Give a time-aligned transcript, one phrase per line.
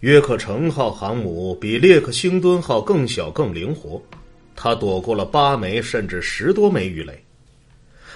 [0.00, 4.00] 约克城号航母比列克星敦号更小更灵活，
[4.54, 7.20] 它躲过了八枚甚至十多枚鱼雷。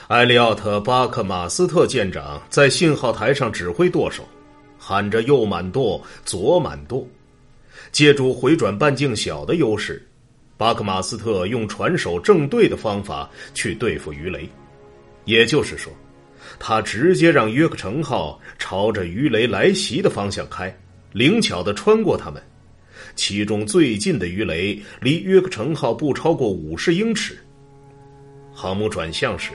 [0.07, 4.23] 埃利奥特·巴克马斯特舰长在信号台上指挥舵手，
[4.79, 7.05] 喊着“右满舵，左满舵”，
[7.91, 10.07] 借助回转半径小的优势，
[10.57, 14.49] 巴克马斯特用船首正对的方法去对付鱼雷，
[15.25, 15.93] 也就是说。
[16.59, 20.73] 他直接让约克城号朝着鱼雷来袭的方向开，
[21.13, 22.43] 灵巧的穿过它们。
[23.15, 27.39] 其中最近的鱼雷离约克城号不超过五十英尺。
[28.55, 29.51] 航母转向时，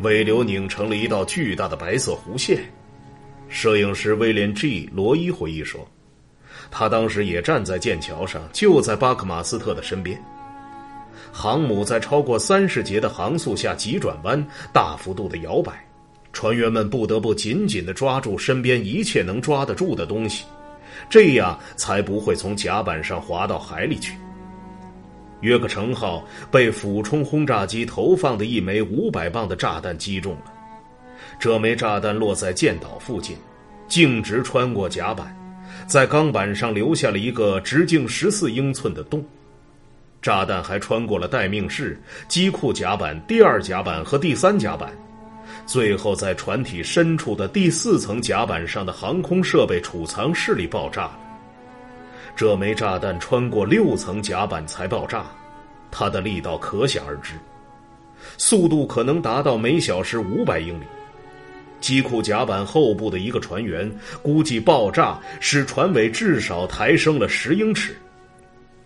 [0.00, 2.60] 尾流拧成了一道巨大的白色弧线。
[3.48, 5.86] 摄影师威廉 ·G· 罗伊回忆说
[6.70, 10.20] ：“他当时也站在剑桥上，就在巴克马斯特的身边。
[11.32, 15.82] 航母在超过三十节的航速下急转弯，大幅度的摇摆。”
[16.32, 20.44] 船员们不得不紧紧的抓住身边一切能抓得住的东西，
[21.08, 24.14] 这样才不会从甲板上滑到海里去。
[25.40, 30.52] 约克城号被俯冲轰炸机投放的一枚五百磅的炸弹击中了，
[31.38, 33.36] 这枚炸弹落在舰岛附近，
[33.86, 35.36] 径直穿过甲板，
[35.86, 39.22] 在钢板上留下了一个直径十四英寸的洞。
[40.22, 44.90] 炸弹还穿过了待命室、机库甲板、第二甲板和第三甲板。
[45.66, 51.18] 最后，在船体深处的第四层甲板上的航空设备储藏室里爆炸了。
[52.36, 55.24] 这枚炸弹穿过六层甲板才爆炸，
[55.90, 57.34] 它的力道可想而知，
[58.36, 60.84] 速度可能达到每小时五百英里。
[61.80, 63.90] 机库甲板后部的一个船员
[64.22, 67.96] 估计，爆炸使船尾至少抬升了十英尺，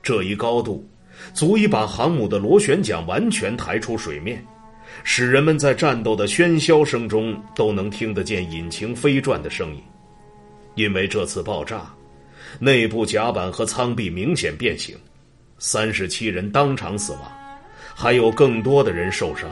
[0.03, 0.89] 这一高度
[1.33, 4.45] 足以把航母的螺旋桨完全抬出水面。
[5.05, 9.83] 使人们在战斗的喧嚣声中都能听得见引擎飞转的声音，
[10.75, 11.87] 因为这次爆炸，
[12.59, 14.97] 内部甲板和舱壁明显变形，
[15.59, 17.23] 三十七人当场死亡，
[17.95, 19.49] 还有更多的人受伤。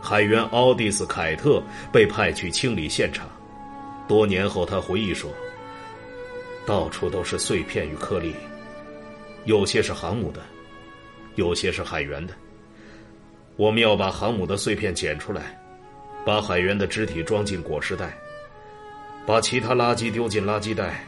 [0.00, 1.62] 海员奥蒂斯·凯特
[1.92, 3.28] 被派去清理现场。
[4.08, 5.30] 多年后，他回忆说
[6.66, 8.34] ：“到处都是碎片与颗粒，
[9.44, 10.40] 有些是航母的，
[11.36, 12.34] 有些是海员的。”
[13.60, 15.54] 我们要把航母的碎片捡出来，
[16.24, 18.16] 把海员的肢体装进裹尸袋，
[19.26, 21.04] 把其他垃圾丢进垃圾袋，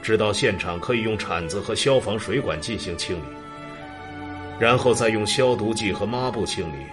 [0.00, 3.24] 直到现场可以用铲子和消防水管进行清理，
[4.58, 6.86] 然后再用消毒剂和抹布清理。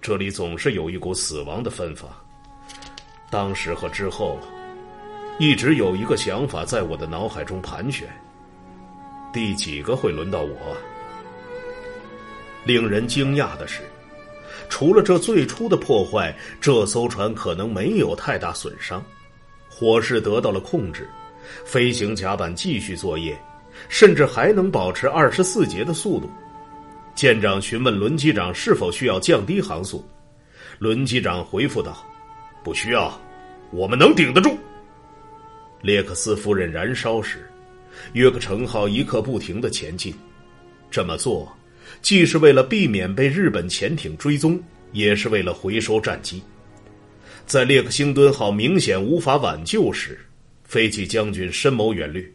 [0.00, 2.08] 这里总是有一股死亡的芬芳。
[3.28, 4.38] 当时和之后，
[5.38, 8.08] 一直有一个想法在我的脑海中盘旋：
[9.34, 10.74] 第几个会轮到我？
[12.64, 13.80] 令人惊讶的是，
[14.68, 19.04] 除了这最初的破坏，这艘船可能没有太大损伤，
[19.68, 21.08] 火势得到了控制，
[21.64, 23.38] 飞行甲板继续作业，
[23.88, 26.30] 甚至还能保持二十四节的速度。
[27.14, 30.04] 舰长询问轮机长是否需要降低航速，
[30.78, 32.04] 轮机长回复道
[32.62, 33.12] ：“不需要，
[33.72, 34.56] 我们能顶得住。”
[35.82, 37.50] 列克斯夫人燃烧时，
[38.12, 40.14] 约克城号一刻不停的前进，
[40.90, 41.50] 这么做。
[42.02, 44.62] 既是为了避免被日本潜艇追踪，
[44.92, 46.42] 也是为了回收战机。
[47.46, 50.18] 在列克星敦号明显无法挽救时，
[50.64, 52.32] 飞机将军深谋远虑，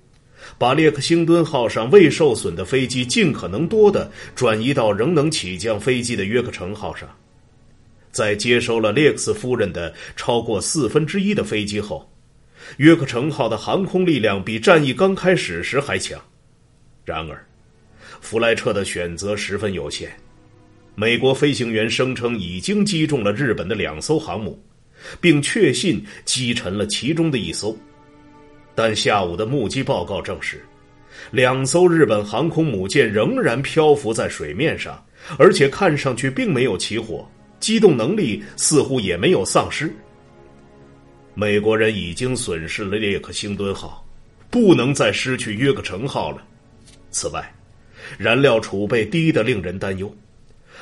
[0.58, 7.10] 把列克星敦号上未受损的飞机尽可能多的转移到仍能起降飞机的约克城号上。
[8.12, 12.10] 在接收了列克斯夫人的超过四分之一的飞机后，
[12.78, 16.22] 约克城号的航空力量比战役刚开始时还强。
[17.06, 17.46] 然而。
[18.26, 20.12] 弗莱彻的选择十分有限。
[20.96, 24.60] 美国飞行员声称已经击中了日本的两艘航母，
[25.22, 27.78] 并确信击沉了其中的一艘。
[28.74, 30.60] 但下午的目击报告证实，
[31.30, 35.06] 两艘日本航空母舰仍然漂浮在水面上，
[35.38, 39.96] 而且看上去并没有起火，机动能力似乎也没有丧失。
[41.36, 44.04] 美国人已经损失了列克星敦号，
[44.50, 46.42] 不能再失去约克城号了。
[47.12, 47.54] 此外，
[48.18, 50.14] 燃料储备低得令人担忧，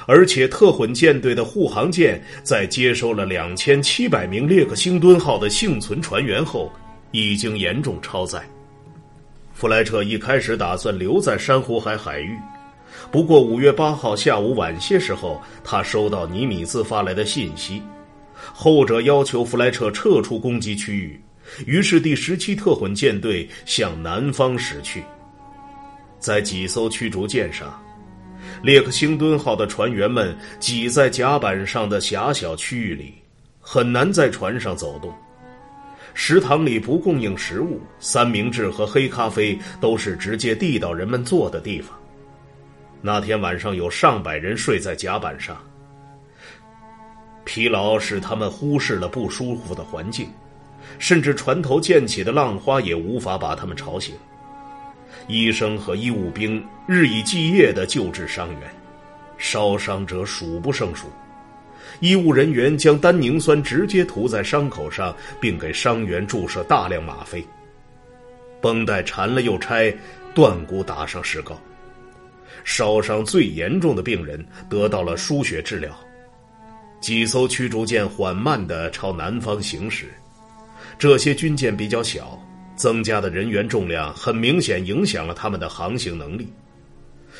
[0.05, 6.71] 而且特混舰队的护航舰在接收了两千七百名列克星敦号的幸存船员后，
[7.11, 8.41] 已经严重超载。
[9.53, 12.37] 弗莱彻一开始打算留在珊瑚海海域，
[13.11, 17.81] 不过五月八号下午晚些时候，他收到尼米兹发来的信息，
[18.35, 21.21] 后者要求弗莱彻撤出攻击区域，
[21.65, 25.03] 于是第十七特混舰队向南方驶去。
[26.23, 27.77] 在几艘驱逐舰上，
[28.61, 33.13] 列克星敦号的船员们挤在甲板上的狭小区域里，
[33.59, 35.13] 很难在船上走动。
[36.13, 41.93] 食堂里不供应食物，三明治和黑咖啡都是直接递到人们坐的地方。
[43.01, 45.61] 那天晚上有上百人睡在甲板上，
[47.43, 50.29] 疲劳使他们忽视了不舒服的环境，
[50.99, 54.15] 甚至船头溅起的浪花也无法把他们吵醒。
[55.27, 58.61] 医生和医务兵日以继夜的救治伤员，
[59.37, 61.07] 烧伤者数不胜数。
[61.99, 67.45] 医务人员将单宁酸直接涂在伤口上，并给伤员注射大量吗啡。
[68.61, 69.93] 绷带缠了又拆，
[70.33, 71.59] 断骨打上石膏。
[72.63, 75.91] 烧伤最严重的病人得到了输血治疗。
[77.01, 80.05] 几艘驱逐舰缓慢的朝南方行驶，
[80.97, 82.41] 这些军舰比较小，
[82.75, 86.47] 增加的人员重量很明显影响了他们的航行能力。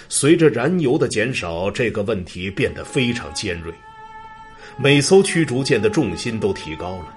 [0.10, 3.74] 随着燃油的减少，这个问题变得非常尖锐。
[4.78, 7.16] 每艘驱逐舰的重心都提高了。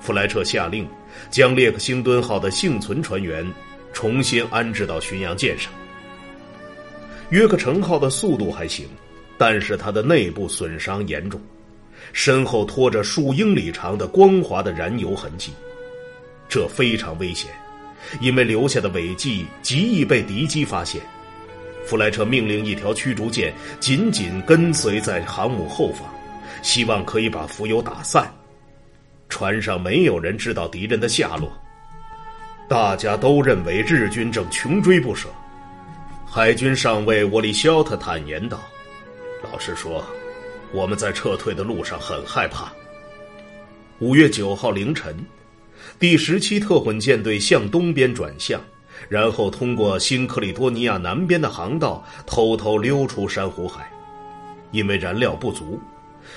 [0.00, 0.88] 弗莱彻下令
[1.30, 3.46] 将列克星敦号的幸存船员
[3.92, 5.72] 重新安置到巡洋舰上。
[7.30, 8.88] 约克城号的速度还行，
[9.38, 11.40] 但是它的内部损伤严重，
[12.12, 15.52] 身后拖着数英里长的光滑的燃油痕迹，
[16.50, 17.50] 这非常危险，
[18.20, 21.00] 因为留下的尾迹极易被敌机发现。
[21.86, 26.06] 弗莱彻命令一条驱逐舰紧紧跟随在航母后方。
[26.62, 28.30] 希望可以把浮油打散，
[29.30, 31.50] 船上没有人知道敌人的下落，
[32.68, 35.28] 大家都认为日军正穷追不舍。
[36.26, 38.60] 海军上尉沃利肖特坦言道
[39.42, 40.04] ：“老实说，
[40.70, 42.70] 我们在撤退的路上很害怕。”
[43.98, 45.16] 五月九号凌晨，
[46.00, 48.58] 第十七特混舰队向东边转向，
[49.10, 53.92] 然后通过新克里多尼亚南边的航道偷偷溜出珊瑚海，
[54.70, 55.78] 因为燃料不足。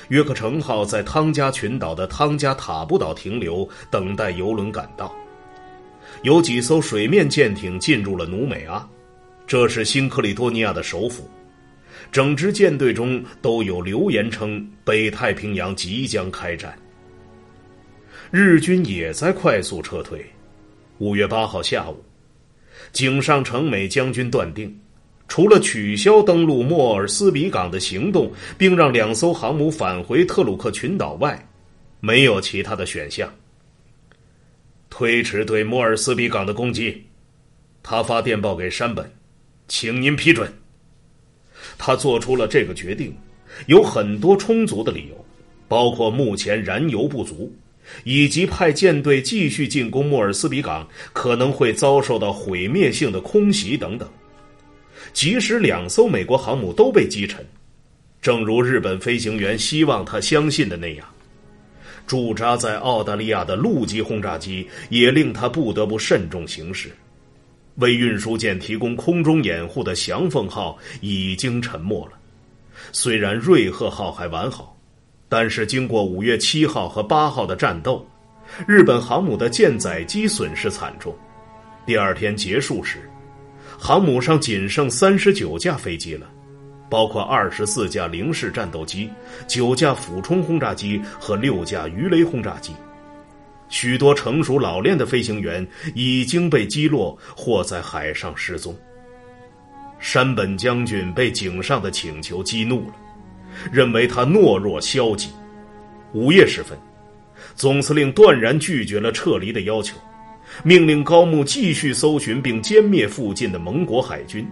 [0.10, 5.15] 约克城号在汤加群岛的汤加塔布岛停留，等待游轮赶到。
[6.24, 8.86] 有几艘水面舰艇进入了努美阿，
[9.48, 11.30] 这是新克里多尼亚的首府。
[12.12, 16.77] 整支舰队中都有流言称北太平洋即将开战。
[18.31, 20.25] 日军也在快速撤退。
[21.00, 22.04] 五月八号下午，
[22.92, 24.80] 井上成美将军断定。
[25.28, 31.48] 除了取消登陆莫尔斯比港的行动，并让两艘航母返回特鲁克群岛外，
[32.00, 33.34] 没有其他的选项。
[34.90, 37.04] 推迟对莫尔斯比港的攻击，
[37.81, 39.12] 他发电报给山本，
[39.68, 40.54] 请您批准。
[41.80, 43.16] 他做出了这个决定，
[43.66, 45.25] 有很多充足的理由，
[45.68, 47.52] 包括目前燃油不足，
[48.04, 54.10] 以及派舰队继续进攻莫尔斯比港可能会遭受到毁灭性的空袭等等。
[55.12, 57.46] 即使两艘美国航母都被击沉，
[58.22, 61.08] 正如日本飞行员希望他相信的那样，
[62.08, 66.90] 驻扎在澳大利亚的陆基轰炸机也令他不得不慎重行事。
[67.76, 72.14] 为运输舰提供空中掩护的翔凤号已经沉没了，
[72.92, 74.78] 虽然瑞鹤号还完好，
[75.34, 78.06] 但是经过五月七号和八号的战斗，
[78.68, 81.12] 日本航母的舰载机损失惨重。
[81.88, 83.10] 第二天结束时。
[83.80, 86.28] 航母上仅剩三十九架飞机了，
[86.88, 89.10] 包括二十四架零式战斗机、
[89.48, 92.72] 九架俯冲轰炸机和六架鱼雷轰炸机。
[93.70, 98.78] 许多成熟老练的飞行员已经被击落或在海上失踪。
[99.98, 102.94] 山本将军被井上的请求激怒了，
[103.72, 105.29] 认为他懦弱消极。
[106.13, 106.77] 午夜时分，
[107.55, 109.98] 总司令断然拒绝了撤离的要求。
[110.63, 114.48] 命令高木继续搜寻并歼灭附近的盟国海军。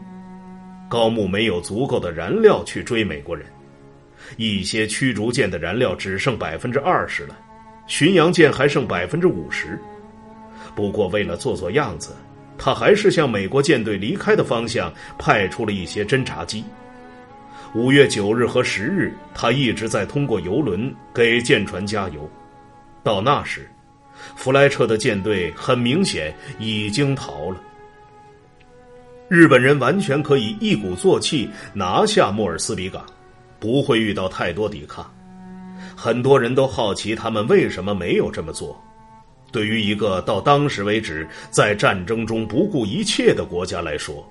[0.89, 3.45] 高木没有足够的燃料去追美国人，
[4.37, 7.37] 一些驱逐舰的燃料只剩百分之二十了，
[7.85, 9.79] 巡洋舰还剩百分之五十。
[10.75, 12.15] 不过，为了做做样子，
[12.57, 16.63] 他还是向美国舰队离开的方向派出了一些侦察机。
[17.73, 22.29] 五月九日和十日，他一直在通过油轮给舰船加油。
[23.03, 23.69] 到那时。
[24.35, 27.57] 弗莱彻的舰队很明显已经逃了。
[29.27, 33.03] 日本人完全可以一鼓作气拿下莫尔斯比港，
[33.59, 35.11] 不会遇到太多抵抗。
[35.95, 38.79] 很多人都好奇他们为什么没有这么做。
[39.51, 44.29] 对于一个到当时为止在战争中不顾一切的国家来说，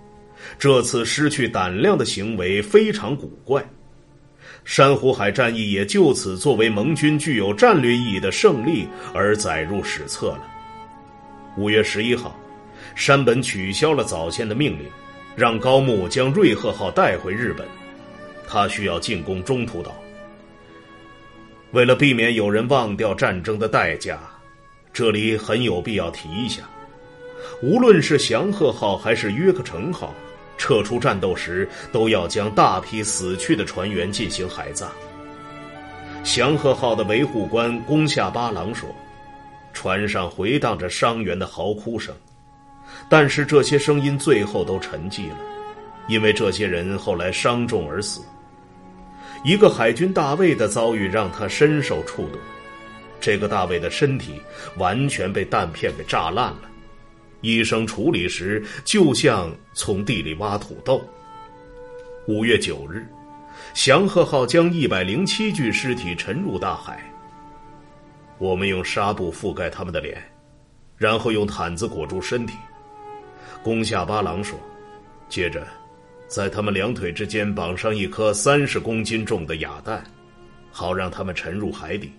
[0.58, 3.64] 这次失去胆量的行为非常古怪。
[4.64, 10.46] 珊瑚海战役也就此作为盟军具有战略意义的胜利而载入史册了。
[11.56, 12.38] 五月十一号，
[12.94, 14.86] 山本取消了早先的命令，
[15.34, 17.66] 让高木将瑞鹤号带回日本。
[18.46, 19.94] 他需要进攻中途岛。
[21.72, 24.18] 为了避免有人忘掉战争的代价，
[24.92, 26.62] 这里很有必要提一下，
[27.62, 30.12] 无论是祥鹤号还是约克城号，
[30.60, 34.92] 撤出战斗时都要将大批死去的船员进行海葬。
[36.22, 38.86] 祥和号的维护官宫下八郎说
[39.72, 42.14] ：“船上回荡着伤员的嚎哭声，
[43.08, 45.36] 但是这些声音最后都沉寂了，
[46.08, 48.20] 因为这些人后来伤重而死。
[49.42, 52.38] 一个海军大尉的遭遇让他深受触动。
[53.18, 54.40] 这个大尉的身体
[54.76, 56.69] 完全被弹片给炸烂了，
[57.40, 61.02] 医生处理时就像从地里挖土豆。”
[62.26, 63.06] 五月九日。
[63.74, 67.00] 祥鹤号将一百零七具尸体沉入大海。
[68.38, 70.20] 我们用纱布覆盖他们的脸，
[70.96, 72.56] 然后用毯子裹住身体。
[73.62, 74.58] 宫下八郎说
[75.28, 75.66] ：“接着，
[76.26, 80.02] 在他们两腿之间绑上一颗三十公斤重的哑弹，
[80.72, 82.10] 好让他们沉入海底。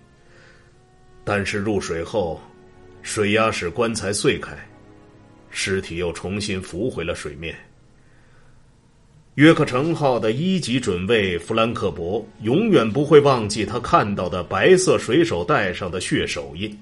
[1.24, 2.40] 但是入水后，
[3.02, 4.56] 水压使棺材碎开，
[5.62, 7.54] 尸体又重新浮回了水面。”
[9.36, 16.76] 约克城号的一级准尉弗兰克伯永远不会忘记他看到的白色水手带上的血手印，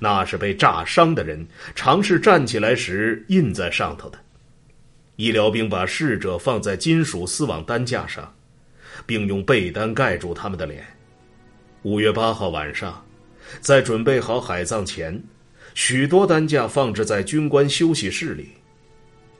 [0.00, 4.18] 那是被炸伤的人尝试站起来时印在上头的。
[5.16, 8.34] 医疗兵把逝者放在金属丝网担架上，
[9.06, 10.84] 并用被单盖住他们的脸。
[11.82, 13.04] 五月八号晚上，
[13.60, 15.22] 在准备好海葬前，
[15.74, 18.48] 许多担架放置在军官休息室里。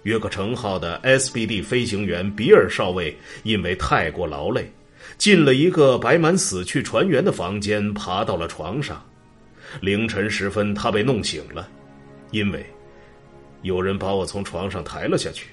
[0.05, 4.69] 约克城号的 SBD 飞行员比尔少尉因为太过劳累，
[5.17, 9.01] 进了一个摆满死去船员的房间，爬到了床上。
[9.81, 11.69] 凌晨时分，他被弄醒了，
[12.33, 12.67] 因为
[13.63, 15.47] 有人把我从床上抬了下去。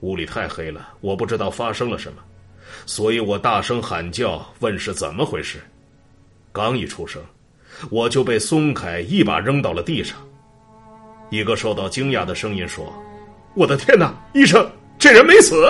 [0.00, 2.22] 屋里太黑了，我不知道发生了什么，
[2.86, 5.58] 所以我大声喊叫，问是怎么回事。
[6.52, 7.20] 刚一出声，
[7.90, 10.16] 我就被松开，一把扔到了地上。
[11.30, 12.92] 一个受到惊讶的声音说。
[13.54, 15.64] 我的天哪，医生，这人没死。